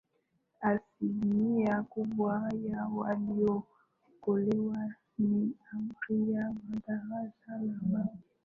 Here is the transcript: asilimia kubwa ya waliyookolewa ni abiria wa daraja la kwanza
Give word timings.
asilimia 0.61 1.83
kubwa 1.83 2.51
ya 2.71 2.85
waliyookolewa 2.85 4.87
ni 5.17 5.51
abiria 5.73 6.45
wa 6.47 6.77
daraja 6.87 7.31
la 7.67 7.79
kwanza 7.91 8.21